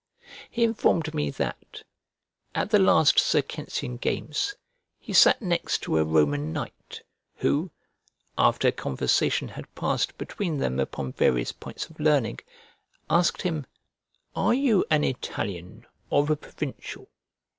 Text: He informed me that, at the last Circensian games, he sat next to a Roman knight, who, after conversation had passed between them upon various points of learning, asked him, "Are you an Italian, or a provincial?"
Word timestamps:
He 0.49 0.63
informed 0.63 1.13
me 1.13 1.29
that, 1.29 1.83
at 2.55 2.71
the 2.71 2.79
last 2.79 3.19
Circensian 3.19 3.97
games, 3.97 4.55
he 4.97 5.13
sat 5.13 5.43
next 5.43 5.83
to 5.83 5.99
a 5.99 6.03
Roman 6.03 6.51
knight, 6.51 7.03
who, 7.35 7.69
after 8.35 8.71
conversation 8.71 9.49
had 9.49 9.75
passed 9.75 10.17
between 10.17 10.57
them 10.57 10.79
upon 10.79 11.13
various 11.13 11.51
points 11.51 11.85
of 11.87 11.99
learning, 11.99 12.39
asked 13.11 13.43
him, 13.43 13.67
"Are 14.35 14.55
you 14.55 14.83
an 14.89 15.03
Italian, 15.03 15.85
or 16.09 16.31
a 16.31 16.35
provincial?" 16.35 17.07